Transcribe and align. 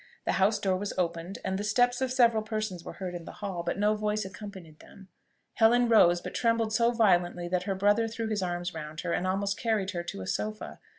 The 0.25 0.31
house 0.41 0.57
door 0.57 0.77
was 0.77 0.97
opened, 0.97 1.37
and 1.45 1.59
the 1.59 1.63
steps 1.63 2.01
of 2.01 2.11
several 2.11 2.41
persons 2.41 2.83
were 2.83 2.93
heard 2.93 3.13
in 3.13 3.25
the 3.25 3.33
hall, 3.33 3.61
but 3.61 3.77
no 3.77 3.95
voice 3.95 4.25
accompanied 4.25 4.79
them. 4.79 5.09
Helen 5.53 5.87
rose, 5.89 6.21
but 6.21 6.33
trembled 6.33 6.73
so 6.73 6.89
violently, 6.89 7.47
that 7.49 7.65
her 7.69 7.75
brother 7.75 8.07
threw 8.07 8.27
his 8.27 8.41
arms 8.41 8.73
round 8.73 9.01
her 9.01 9.13
and 9.13 9.27
almost 9.27 9.59
carried 9.59 9.91
her 9.91 10.01
to 10.01 10.21
a 10.21 10.25
sofa. 10.25 10.79